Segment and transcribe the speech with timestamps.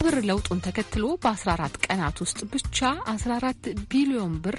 [0.00, 2.78] ብር ለውጡን ተከትሎ በ14 ቀናት ውስጥ ብቻ
[3.12, 4.58] 14 ቢሊዮን ብር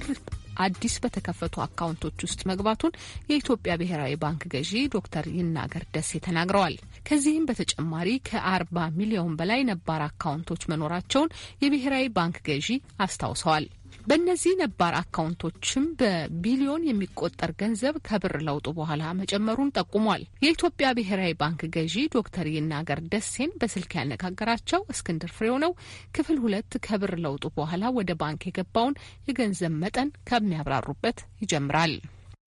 [0.59, 2.95] አዲስ በተከፈቱ አካውንቶች ውስጥ መግባቱን
[3.29, 6.75] የኢትዮጵያ ብሔራዊ ባንክ ገዢ ዶክተር ይናገር ደሴ ተናግረዋል።
[7.07, 8.65] ከዚህም በተጨማሪ ከ40
[8.97, 11.33] ሚሊዮን በላይ ነባር አካውንቶች መኖራቸውን
[11.63, 12.69] የብሔራዊ ባንክ ገዢ
[12.99, 13.67] አስታውሰዋል።
[14.07, 21.95] በእነዚህ ነባር አካውንቶችም በቢሊዮን የሚቆጠር ገንዘብ ከብር ለውጡ በኋላ መጨመሩን ጠቁሟል። የኢትዮጵያ ብሔራዊ ባንክ ገዢ
[22.15, 25.73] ዶክተር ይናገር ደሴን በስልክ ያነጋገራቸው እስክንድር ፍሬው ነው።
[26.17, 31.95] ክፍል ሁለት ከብር ለውጡ በኋላ ወደ ባንክ የገባውን የገንዘብ መጠን ከሚያብራሩበት ይጀምራል።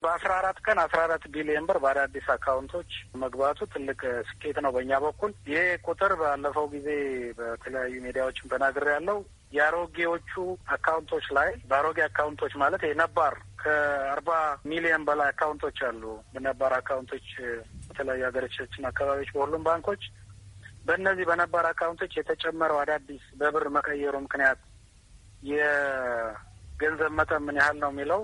[0.03, 2.91] በአስራ አራት ቀን አስራ አራት ቢሊዮን ብር በአዳዲስ አካውንቶች
[3.23, 6.89] መግባቱ ትልቅ ስኬት ነው በእኛ በኩል። ይሄ ቁጥር ባለፈው ጊዜ
[7.39, 9.19] በተለያዩ ሚዲያዎችም ተናግሬ ያለው
[9.53, 10.33] የአሮጌዎቹ
[10.75, 14.31] አካውንቶች ላይ በአሮጌ አካውንቶች ማለት የነባር ከአርባ
[14.71, 17.29] ሚሊዮን በላይ አካውንቶች አሉ። በነባር አካውንቶች
[17.89, 20.03] በተለያዩ ሀገሮቻችን አካባቢዎች በሁሉም ባንኮች
[20.87, 24.61] በእነዚህ በነባር አካውንቶች የተጨመረው አዳዲስ በብር መቀየሩ ምክንያት
[25.51, 28.23] የገንዘብ መጠን ምን ያህል ነው የሚለው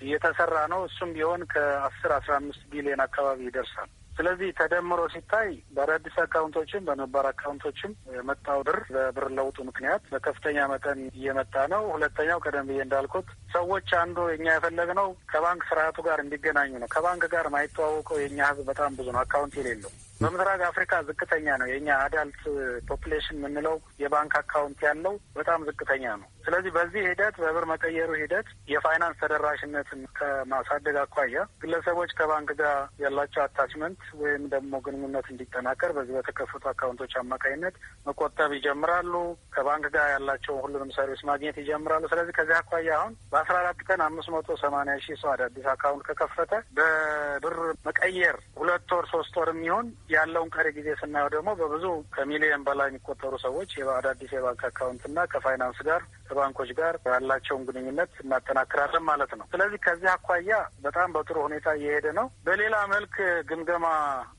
[0.00, 6.86] እየተሰራ ነው። እሱም ቢሆን ከአስር አስራ አምስት ቢሊዮን አካባቢ ይደርሳል። ስለዚህ ተደምሮ ሲታይ በአዳዲስ አካውንቶችም
[6.86, 13.28] በነባር አካውንቶችም የመጣው ብር በብር ለውጡ ምክንያት በከፍተኛ መጠን እየመጣ ነው። ሁለተኛው ቀደም ብዬ እንዳልኩት
[13.52, 18.96] ሰዎች አንዱ የኛ የፈለግነው ከባንክ ስርዓቱ ጋር እንዲገናኙ ነው። ከባንክ ጋር ማይተዋወቀው የእኛ ህዝብ በጣም
[18.98, 22.42] ብዙ ነው፣ አካውንት የሌለው በምስራቅ አፍሪካ ዝቅተኛ ነው። የእኛ adult
[22.88, 29.16] population የምንለው የባንክ አካውንት ያለው በጣም ዝቅተኛ ነው። ስለዚህ በዚህ ሂደት በብር መቀየሩ ሂደት የፋይናንስ
[29.22, 37.14] ተደራሽነትን ከማሳደግ አኳያ ግለሰቦች ከባንክ ጋር ያላቸው attachment ወይም ደግሞ ግንኙነት እንዲጠናከር በዚህ በተከፈቱ አካውንቶች
[37.22, 37.76] አማካኝነት
[38.08, 39.12] መቆጠብ ይጀምራሉ።
[39.56, 44.30] ከባንክ ጋር ያላቸውን ሁሉንም service ማግኘት ይጀምራሉ። ስለዚህ ከዚህ አኳያ አሁን በአስራ አራት ቀን አምስት
[44.36, 47.56] መቶ ሰማንያ ሺህ ሰው አዳዲስ አካውንት ከከፈተ በብር
[47.88, 51.84] መቀየር ሁለት ወር ሶስት ወር የሚሆን ያለውን ቀሪ ጊዜ ስናየው ደግሞ በብዙ
[52.16, 59.32] ከሚሊዮን በላይ የሚቆጠሩ ሰዎች አዳዲስ የባንክ አካውንትና ከፋይናንስ ጋር ከባንኮች ጋር ያላቸውን ግንኙነት እናጠናክራለን ማለት
[59.38, 60.52] ነው። ስለዚህ ከዚህ አኳያ
[60.86, 63.14] በጣም በጥሩ ሁኔታ እየሄደ ነው። በሌላ መልክ
[63.50, 63.86] ግምገማ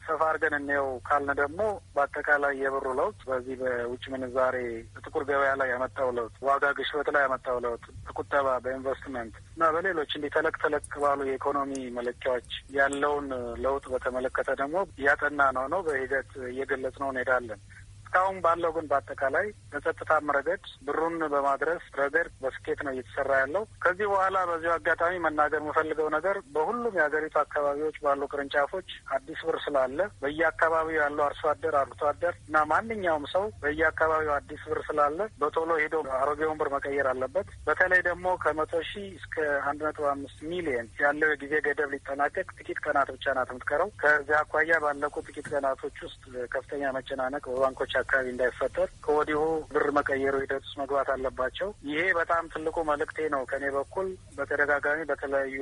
[0.07, 1.61] ሰፋ አድርገን እንየው ካልን ደግሞ
[1.95, 4.57] በአጠቃላይ የብሩ ለውጥ በዚህ በውጭ ምንዛሬ
[4.95, 10.33] በጥቁር ገበያ ላይ ያመጣው ለውጥ፣ ዋጋ ግሽበት ላይ ያመጣው ለውጥ፣ በቁጠባ በኢንቨስትመንት እና በሌሎች እንዲህ
[10.35, 13.27] ተለቅ ተለቅ ባሉ የኢኮኖሚ መለኪያዎች ያለውን
[13.65, 17.59] ለውጥ በተመለከተ ደግሞ እያጠና ነው ነው በሂደት እየገለጽ ነው እንሄዳለን።
[18.07, 24.37] እስካሁን ባለው ግን በአጠቃላይ በጸጥታም ረገድ ብሩን በማድረስ ረገድ በስኬት ነው እየተሰራ ያለው። ከዚህ በኋላ
[24.49, 31.23] በዚሁ አጋጣሚ መናገር የምፈልገው ነገር በሁሉም የሀገሪቱ አካባቢዎች ባሉ ቅርንጫፎች አዲስ ብር ስላለ በየአካባቢው ያለው
[31.27, 36.71] አርሶ አደር፣ አርብቶ አደር እና ማንኛውም ሰው በየአካባቢው አዲስ ብር ስላለ በቶሎ ሄዶ አሮጌውን ብር
[36.75, 39.35] መቀየር አለበት። በተለይ ደግሞ ከመቶ ሺህ እስከ
[39.67, 44.79] አንድ ነጥብ አምስት ሚሊየን ያለው የጊዜ ገደብ ሊጠናቀቅ ጥቂት ቀናት ብቻ ናት የምትቀረው። ከዚህ አኳያ
[44.85, 46.23] ባለቁ ጥቂት ቀናቶች ውስጥ
[46.53, 49.41] ከፍተኛ መጨናነቅ በባንኮች አካባቢ እንዳይፈጠር ከወዲሁ
[49.71, 55.57] ብር መቀየሩ ሂደት ውስጥ መግባት አለባቸው። ይሄ በጣም ትልቁ መልእክቴ ነው ከኔ በኩል በተደጋጋሚ በተለያዩ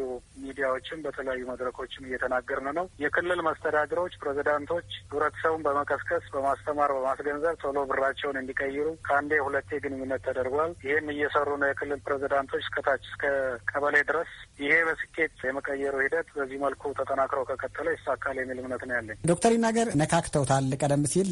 [0.46, 8.88] ሚዲያዎችም በተለያዩ መድረኮችም እየተናገርን ነው። የክልል መስተዳድሮች፣ ፕሬዚዳንቶች ህብረተሰቡን በመቀስቀስ በማስተማር በማስገንዘብ ቶሎ ብራቸውን እንዲቀይሩ
[9.08, 13.24] ከአንዴ ሁለቴ ግንኙነት ተደርጓል። ይህን እየሰሩ ነው የክልል ፕሬዚዳንቶች እስከታች እስከ
[13.72, 14.32] ቀበሌ ድረስ።
[14.62, 19.88] ይሄ በስኬት የመቀየሩ ሂደት በዚህ መልኩ ተጠናክረው ከቀጠለ ይሳካል የሚል እምነት ነው ያለኝ። ዶክተር ይናገር
[20.02, 21.30] ነካክተውታል። ቀደም ሲል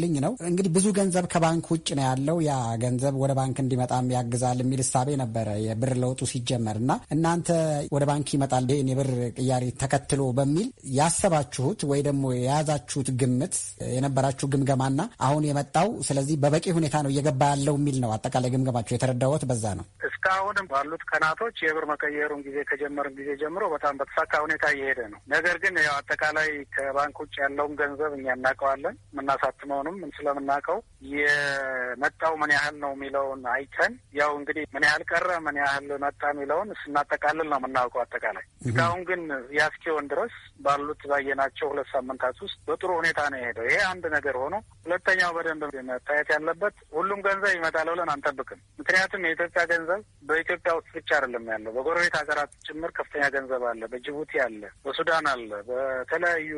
[0.00, 4.58] እንዲያጠናክሩልኝ ነው እንግዲህ ብዙ ገንዘብ ከባንክ ውጭ ነው ያለው። ያ ገንዘብ ወደ ባንክ እንዲመጣም ያግዛል
[4.62, 7.48] የሚል እሳቤ ነበረ የብር ለውጡ ሲጀመር እና እናንተ
[7.94, 9.08] ወደ ባንክ ይመጣል ይህን የብር
[9.38, 13.56] ቅያሬ ተከትሎ በሚል ያሰባችሁት ወይ ደግሞ የያዛችሁት ግምት
[13.94, 19.44] የነበራችሁ ግምገማና አሁን የመጣው ስለዚህ በበቂ ሁኔታ ነው እየገባ ያለው የሚል ነው አጠቃላይ ግምገማችሁ የተረዳሁት
[19.50, 19.86] በዛ ነው።
[20.18, 25.56] እስካሁንም ባሉት ቀናቶች የብር መቀየሩን ጊዜ ከጀመርን ጊዜ ጀምሮ በጣም በተሳካ ሁኔታ እየሄደ ነው። ነገር
[25.62, 30.78] ግን ያው አጠቃላይ ከባንክ ውጭ ያለውን ገንዘብ እኛ እናውቀዋለን የምናሳትመውንም ስለምናውቀው
[31.12, 36.70] የመጣው ምን ያህል ነው የሚለውን አይተን ያው እንግዲህ ምን ያህል ቀረ ምን ያህል መጣ የሚለውን
[36.80, 39.22] ስናጠቃልል ነው የምናውቀው። አጠቃላይ እስካሁን ግን
[39.58, 44.54] ያስኪውን ድረስ ባሉት ባየናቸው ሁለት ሳምንታት ውስጥ በጥሩ ሁኔታ ነው የሄደው። ይሄ አንድ ነገር ሆኖ፣
[44.86, 51.10] ሁለተኛው በደንብ መታየት ያለበት ሁሉም ገንዘብ ይመጣል ብለን አንጠብቅም። ምክንያቱም የኢትዮጵያ ገንዘብ በኢትዮጵያ ውስጥ ብቻ
[51.18, 56.52] አይደለም ያለው፣ በጎረቤት ሀገራት ጭምር ከፍተኛ ገንዘብ አለ። በጅቡቲ አለ፣ በሱዳን አለ፣ በተለያዩ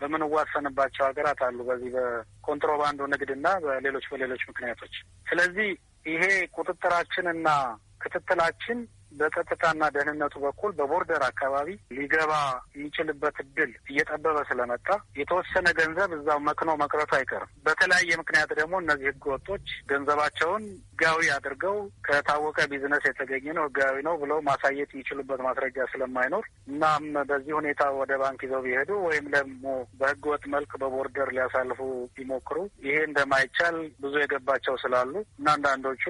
[0.00, 4.94] በምንዋሰንባቸው ሀገራት አሉ። በዚህ በኮንትሮባንዱ ንግድና በሌሎች በሌሎች ምክንያቶች።
[5.28, 5.68] ስለዚህ
[6.06, 6.24] ይሄ
[6.56, 7.48] ቁጥጥራችንና
[8.02, 8.78] ክትትላችን
[9.14, 12.32] በጸጥታና ደህንነቱ በኩል በቦርደር አካባቢ ሊገባ
[12.76, 14.88] የሚችልበት እድል እየጠበበ ስለመጣ
[15.20, 20.64] የተወሰነ ገንዘብ እዛው መክኖ መቅረቱ አይቀርም። በተለያየ ምክንያት ደግሞ እነዚህ ህገ ወጦች ገንዘባቸውን
[20.94, 21.76] ህጋዊ አድርገው
[22.06, 28.12] ከታወቀ ቢዝነስ የተገኘ ነው ህጋዊ ነው ብለው ማሳየት የሚችሉበት ማስረጃ ስለማይኖር እናም በዚህ ሁኔታ ወደ
[28.22, 29.64] ባንክ ይዘው ቢሄዱ ወይም ደግሞ
[30.00, 31.80] በህገ ወጥ መልክ በ border ሊያሳልፉ
[32.16, 32.56] ቢሞክሩ
[32.86, 36.04] ይሄ እንደማይቻል ብዙ የገባቸው ስላሉ እና አንዳንዶቹ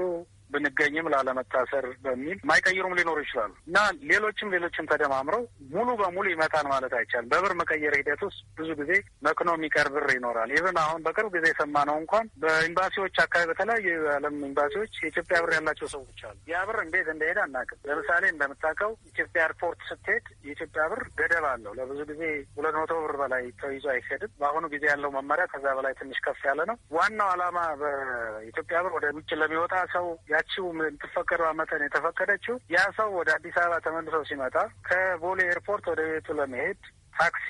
[0.55, 3.79] ብንገኝም ላለመታሰር በሚል ማይቀይሩም ሊኖሩ ይችላሉ እና
[4.11, 5.43] ሌሎችም ሌሎችም ተደማምረው
[5.75, 8.93] ሙሉ በሙሉ ይመጣል ማለት አይቻልም። በብር መቀየር ሂደት ውስጥ ብዙ ጊዜ
[9.27, 14.93] መክኖ የሚቀር ብር ይኖራል። ይህን አሁን በቅርብ ጊዜ የሰማነው እንኳን በኤምባሲዎች አካባቢ በተለያዩ የዓለም ኤምባሲዎች
[15.05, 20.27] የኢትዮጵያ ብር ያላቸው ሰዎች አሉ። ያ ብር እንዴት እንደሄደ አናውቅም። ለምሳሌ እንደምታውቀው ኢትዮጵያ ኤርፖርት ስትሄድ
[20.47, 22.23] የኢትዮጵያ ብር ገደብ አለው። ለብዙ ጊዜ
[22.57, 26.61] ሁለት መቶ ብር በላይ ተይዞ አይሄድም። በአሁኑ ጊዜ ያለው መመሪያ ከዛ በላይ ትንሽ ከፍ ያለ
[26.71, 30.07] ነው። ዋናው ዓላማ በኢትዮጵያ ብር ወደ ውጭ ለሚወጣ ሰው
[30.45, 34.57] ያቺው የምትፈቀደው መጠን የተፈቀደችው ያ ሰው ወደ አዲስ አበባ ተመልሶ ሲመጣ
[34.89, 36.81] ከቦሌ ኤርፖርት ወደ ቤቱ ለመሄድ
[37.19, 37.47] ታክሲ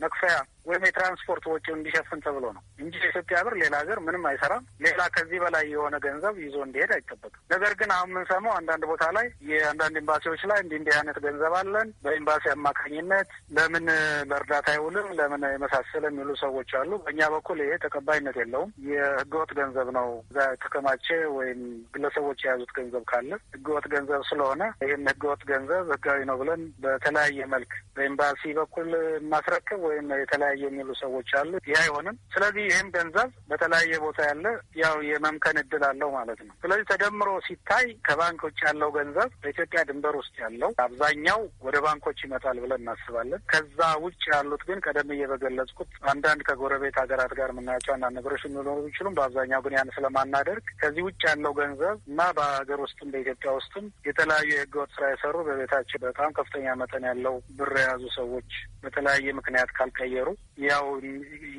[0.00, 0.34] መክፈያ
[0.68, 5.38] ወይም የትራንስፖርት ወጪውን እንዲሸፍን ተብሎ ነው እንጂ የኢትዮጵያ ብር ሌላ ሀገር ምንም አይሰራም። ሌላ ከዚህ
[5.42, 10.42] በላይ የሆነ ገንዘብ ይዞ እንዲሄድ አይጠበቅም። ነገር ግን አሁን የምንሰማው አንዳንድ ቦታ ላይ የአንዳንድ ኤምባሲዎች
[10.50, 13.28] ላይ እንዲህ እንዲህ አይነት ገንዘብ አለን በኤምባሲ አማካኝነት
[13.58, 13.86] ለምን
[14.30, 20.08] ለእርዳታ አይውልም ለምን የመሳሰለ የሚሉ ሰዎች አሉ። በእኛ በኩል ይሄ ተቀባይነት የለውም። የህገወጥ ገንዘብ ነው
[20.26, 21.06] እዛ የተከማቸ
[21.36, 21.62] ወይም
[21.96, 27.72] ግለሰቦች የያዙት ገንዘብ ካለ ህገወጥ ገንዘብ ስለሆነ ይህን ህገወጥ ገንዘብ ህጋዊ ነው ብለን በተለያየ መልክ
[27.96, 28.90] በኤምባሲ በኩል
[29.20, 34.46] እናስረክብ ወይም የተለያየ የሚሉ ሰዎች አሉ። ይህ አይሆንም። ስለዚህ ይህም ገንዘብ በተለያየ ቦታ ያለ
[34.82, 40.16] ያው የመምከን እድል አለው ማለት ነው። ስለዚህ ተደምሮ ሲታይ ከባንክ ውጭ ያለው ገንዘብ በኢትዮጵያ ድንበር
[40.20, 45.92] ውስጥ ያለው አብዛኛው ወደ ባንኮች ይመጣል ብለን እናስባለን። ከዛ ውጭ ያሉት ግን ቀደም ብዬ በገለጽኩት
[46.12, 51.20] አንዳንድ ከጎረቤት ሀገራት ጋር የምናያቸው አንዳንድ ነገሮች ሊኖሩ ቢችሉም በአብዛኛው ግን ያን ስለማናደርግ ከዚህ ውጭ
[51.30, 51.74] ያለው ገንዘብ
[52.10, 57.72] እና በሀገር ውስጥም በኢትዮጵያ ውስጥም የተለያዩ የህገወጥ ስራ የሰሩ በቤታቸው በጣም ከፍተኛ መጠን ያለው ብር
[57.78, 58.50] የያዙ ሰዎች
[58.84, 60.28] በተለያየ ምክንያት ካልቀየሩ
[60.66, 60.86] ያው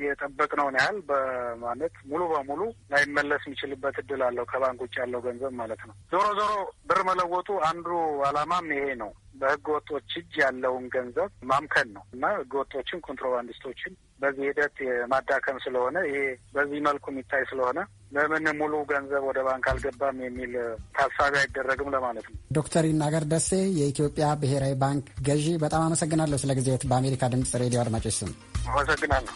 [0.02, 2.60] የጠበቅነውን ያህል በማለት ሙሉ በሙሉ
[2.92, 6.52] ላይመለስ የሚችልበት እድል አለው ከባንክ ውጭ ያለው ገንዘብ ማለት ነው። ዞሮ ዞሮ
[6.90, 7.88] ብር መለወጡ አንዱ
[8.28, 9.10] አላማም ይሄ ነው።
[9.40, 15.98] በህገ ወጦች እጅ ያለውን ገንዘብ ማምከን ነው እና ህገ ወጦችን ኮንትሮባንዲስቶችን በዚህ ሂደት የማዳከም ስለሆነ
[16.08, 16.16] ይሄ
[16.54, 17.78] በዚህ መልኩ የሚታይ ስለሆነ
[18.12, 20.52] ለምን ሙሉ ገንዘብ ወደ ባንክ አልገባም የሚል
[20.96, 23.50] ታሳቢ አይደረግም ለማለት ነው። ዶክተር ይናገር ደሴ
[23.80, 28.32] የኢትዮጵያ ብሔራዊ ባንክ ገዢ፣ በጣም አመሰግናለሁ ስለ ጊዜዎት። በአሜሪካ ድምጽ ሬዲዮ አድማጮች ስም
[28.70, 29.34] አመሰግናለሁ።